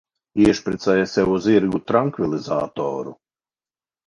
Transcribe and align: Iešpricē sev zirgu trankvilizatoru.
Iešpricē 0.43 0.95
sev 1.11 1.33
zirgu 1.47 1.83
trankvilizatoru. 1.91 3.15